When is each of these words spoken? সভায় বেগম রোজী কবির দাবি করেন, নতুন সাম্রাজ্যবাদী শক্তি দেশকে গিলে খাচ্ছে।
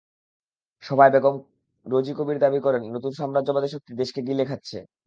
সভায় 0.83 1.11
বেগম 1.13 1.35
রোজী 1.85 2.13
কবির 2.17 2.37
দাবি 2.43 2.59
করেন, 2.65 2.83
নতুন 2.95 3.11
সাম্রাজ্যবাদী 3.19 3.69
শক্তি 3.71 3.91
দেশকে 4.01 4.19
গিলে 4.27 4.43
খাচ্ছে। 4.49 4.77